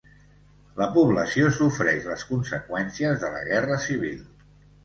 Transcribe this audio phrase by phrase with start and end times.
[0.79, 4.21] La població sofreix les conseqüències de la Guerra Civil.